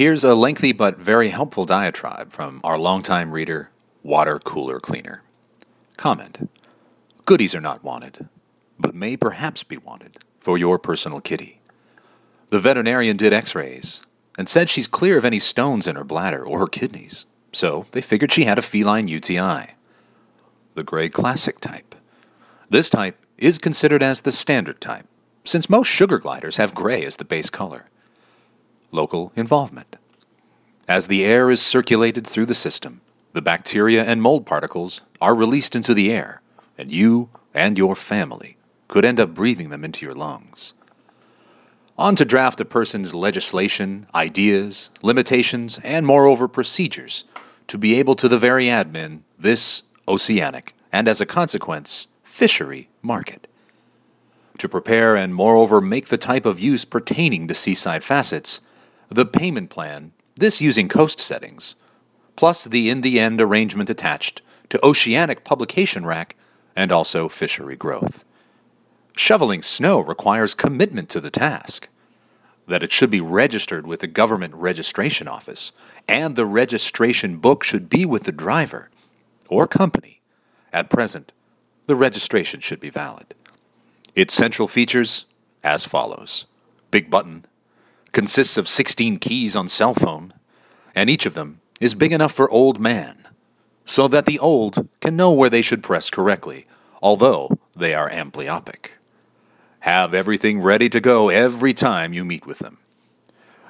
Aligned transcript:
Here's 0.00 0.24
a 0.24 0.34
lengthy 0.34 0.72
but 0.72 0.96
very 0.96 1.28
helpful 1.28 1.66
diatribe 1.66 2.32
from 2.32 2.62
our 2.64 2.78
longtime 2.78 3.32
reader, 3.32 3.68
Water 4.02 4.38
Cooler 4.38 4.80
Cleaner. 4.80 5.22
Comment 5.98 6.48
Goodies 7.26 7.54
are 7.54 7.60
not 7.60 7.84
wanted, 7.84 8.26
but 8.78 8.94
may 8.94 9.14
perhaps 9.18 9.62
be 9.62 9.76
wanted 9.76 10.16
for 10.38 10.56
your 10.56 10.78
personal 10.78 11.20
kitty. 11.20 11.60
The 12.48 12.58
veterinarian 12.58 13.18
did 13.18 13.34
x 13.34 13.54
rays 13.54 14.00
and 14.38 14.48
said 14.48 14.70
she's 14.70 14.88
clear 14.88 15.18
of 15.18 15.26
any 15.26 15.38
stones 15.38 15.86
in 15.86 15.96
her 15.96 16.04
bladder 16.04 16.42
or 16.42 16.60
her 16.60 16.66
kidneys, 16.66 17.26
so 17.52 17.84
they 17.92 18.00
figured 18.00 18.32
she 18.32 18.44
had 18.44 18.58
a 18.58 18.62
feline 18.62 19.06
UTI. 19.06 19.74
The 20.76 20.82
gray 20.82 21.10
classic 21.10 21.60
type. 21.60 21.94
This 22.70 22.88
type 22.88 23.18
is 23.36 23.58
considered 23.58 24.02
as 24.02 24.22
the 24.22 24.32
standard 24.32 24.80
type, 24.80 25.04
since 25.44 25.68
most 25.68 25.88
sugar 25.88 26.16
gliders 26.16 26.56
have 26.56 26.74
gray 26.74 27.04
as 27.04 27.16
the 27.16 27.26
base 27.26 27.50
color. 27.50 27.90
Local 28.92 29.32
involvement. 29.36 29.96
As 30.88 31.06
the 31.06 31.24
air 31.24 31.50
is 31.50 31.62
circulated 31.62 32.26
through 32.26 32.46
the 32.46 32.54
system, 32.54 33.00
the 33.32 33.42
bacteria 33.42 34.02
and 34.04 34.20
mold 34.20 34.46
particles 34.46 35.02
are 35.20 35.34
released 35.34 35.76
into 35.76 35.94
the 35.94 36.12
air, 36.12 36.42
and 36.76 36.90
you 36.90 37.28
and 37.54 37.78
your 37.78 37.94
family 37.94 38.56
could 38.88 39.04
end 39.04 39.20
up 39.20 39.34
breathing 39.34 39.70
them 39.70 39.84
into 39.84 40.04
your 40.04 40.14
lungs. 40.14 40.74
On 41.96 42.16
to 42.16 42.24
draft 42.24 42.60
a 42.60 42.64
person's 42.64 43.14
legislation, 43.14 44.06
ideas, 44.14 44.90
limitations, 45.02 45.78
and 45.84 46.06
moreover 46.06 46.48
procedures 46.48 47.24
to 47.68 47.78
be 47.78 47.94
able 47.94 48.16
to 48.16 48.28
the 48.28 48.38
very 48.38 48.64
admin 48.64 49.20
this 49.38 49.84
oceanic, 50.08 50.74
and 50.90 51.06
as 51.06 51.20
a 51.20 51.26
consequence, 51.26 52.08
fishery 52.24 52.88
market. 53.02 53.46
To 54.58 54.68
prepare 54.68 55.14
and 55.14 55.34
moreover 55.34 55.80
make 55.80 56.08
the 56.08 56.18
type 56.18 56.44
of 56.44 56.58
use 56.58 56.84
pertaining 56.84 57.46
to 57.46 57.54
seaside 57.54 58.02
facets, 58.02 58.60
the 59.10 59.26
payment 59.26 59.70
plan, 59.70 60.12
this 60.36 60.60
using 60.60 60.88
coast 60.88 61.18
settings, 61.20 61.74
plus 62.36 62.64
the 62.64 62.88
in 62.88 63.00
the 63.00 63.18
end 63.18 63.40
arrangement 63.40 63.90
attached 63.90 64.40
to 64.68 64.84
oceanic 64.84 65.44
publication 65.44 66.06
rack 66.06 66.36
and 66.76 66.92
also 66.92 67.28
fishery 67.28 67.76
growth. 67.76 68.24
Shoveling 69.16 69.62
snow 69.62 70.00
requires 70.00 70.54
commitment 70.54 71.08
to 71.10 71.20
the 71.20 71.30
task. 71.30 71.88
That 72.66 72.82
it 72.82 72.92
should 72.92 73.10
be 73.10 73.20
registered 73.20 73.86
with 73.86 74.00
the 74.00 74.06
government 74.06 74.54
registration 74.54 75.26
office, 75.26 75.72
and 76.06 76.36
the 76.36 76.46
registration 76.46 77.38
book 77.38 77.64
should 77.64 77.90
be 77.90 78.06
with 78.06 78.24
the 78.24 78.32
driver 78.32 78.90
or 79.48 79.66
company. 79.66 80.20
At 80.72 80.88
present, 80.88 81.32
the 81.86 81.96
registration 81.96 82.60
should 82.60 82.78
be 82.78 82.90
valid. 82.90 83.34
Its 84.14 84.32
central 84.32 84.68
features 84.68 85.24
as 85.64 85.84
follows 85.84 86.46
Big 86.90 87.10
button 87.10 87.44
consists 88.12 88.56
of 88.56 88.68
16 88.68 89.18
keys 89.18 89.56
on 89.56 89.68
cell 89.68 89.94
phone, 89.94 90.32
and 90.94 91.08
each 91.08 91.26
of 91.26 91.34
them 91.34 91.60
is 91.80 91.94
big 91.94 92.12
enough 92.12 92.32
for 92.32 92.50
old 92.50 92.80
man, 92.80 93.28
so 93.84 94.08
that 94.08 94.26
the 94.26 94.38
old 94.38 94.88
can 95.00 95.16
know 95.16 95.30
where 95.30 95.50
they 95.50 95.62
should 95.62 95.82
press 95.82 96.10
correctly, 96.10 96.66
although 97.02 97.58
they 97.76 97.94
are 97.94 98.10
amblyopic. 98.10 98.92
Have 99.80 100.12
everything 100.12 100.60
ready 100.60 100.88
to 100.90 101.00
go 101.00 101.28
every 101.28 101.72
time 101.72 102.12
you 102.12 102.24
meet 102.24 102.46
with 102.46 102.58
them. 102.58 102.78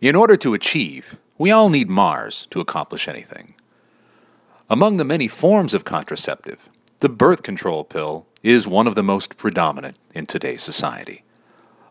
In 0.00 0.14
order 0.14 0.36
to 0.36 0.52
achieve, 0.52 1.18
we 1.38 1.50
all 1.50 1.70
need 1.70 1.88
Mars 1.88 2.46
to 2.50 2.60
accomplish 2.60 3.08
anything. 3.08 3.54
Among 4.68 4.98
the 4.98 5.04
many 5.04 5.28
forms 5.28 5.72
of 5.72 5.84
contraceptive, 5.84 6.68
the 6.98 7.08
birth 7.08 7.42
control 7.42 7.84
pill 7.84 8.26
is 8.42 8.68
one 8.68 8.86
of 8.86 8.94
the 8.94 9.02
most 9.02 9.36
predominant 9.36 9.98
in 10.14 10.26
today's 10.26 10.62
society. 10.62 11.24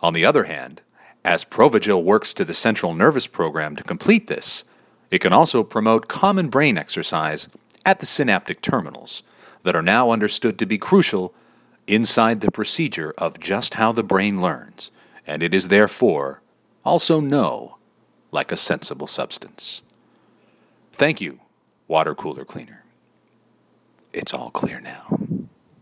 On 0.00 0.12
the 0.12 0.24
other 0.24 0.44
hand, 0.44 0.82
as 1.24 1.44
Provigil 1.44 2.02
works 2.02 2.34
to 2.34 2.44
the 2.44 2.54
central 2.54 2.94
nervous 2.94 3.26
program 3.26 3.76
to 3.76 3.82
complete 3.82 4.26
this, 4.26 4.64
it 5.10 5.20
can 5.20 5.32
also 5.32 5.62
promote 5.62 6.08
common 6.08 6.48
brain 6.48 6.76
exercise 6.76 7.48
at 7.84 8.00
the 8.00 8.06
synaptic 8.06 8.60
terminals 8.60 9.22
that 9.62 9.76
are 9.76 9.82
now 9.82 10.10
understood 10.10 10.58
to 10.58 10.66
be 10.66 10.78
crucial 10.78 11.32
inside 11.86 12.40
the 12.40 12.50
procedure 12.50 13.14
of 13.18 13.38
just 13.38 13.74
how 13.74 13.92
the 13.92 14.02
brain 14.02 14.40
learns, 14.40 14.90
and 15.26 15.42
it 15.42 15.54
is 15.54 15.68
therefore 15.68 16.40
also 16.84 17.20
know 17.20 17.76
like 18.30 18.50
a 18.50 18.56
sensible 18.56 19.06
substance. 19.06 19.82
Thank 20.92 21.20
you, 21.20 21.40
water 21.88 22.14
cooler 22.14 22.44
cleaner. 22.44 22.84
It's 24.12 24.34
all 24.34 24.50
clear 24.50 24.80
now. 24.80 25.21